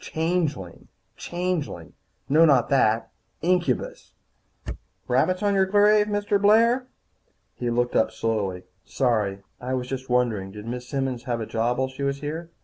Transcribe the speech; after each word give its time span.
Changeling, 0.03 0.87
changeling 1.15 1.93
No, 2.27 2.43
not 2.43 2.69
that. 2.69 3.11
Incubus! 3.43 4.13
He 4.65 4.69
shivered 4.69 4.73
again. 4.73 4.77
"Rabbits 5.07 5.43
on 5.43 5.53
your 5.53 5.67
grave, 5.67 6.07
Mr. 6.07 6.41
Blair?" 6.41 6.87
He 7.53 7.69
looked 7.69 7.95
up 7.95 8.09
slowly. 8.09 8.63
"Sorry. 8.83 9.43
I 9.59 9.75
was 9.75 9.87
just 9.87 10.09
wondering. 10.09 10.49
Did 10.53 10.65
Miss 10.65 10.89
Simmons 10.89 11.25
have 11.25 11.39
a 11.39 11.45
job 11.45 11.77
while 11.77 11.87
she 11.87 12.01
was 12.01 12.19
here?" 12.21 12.49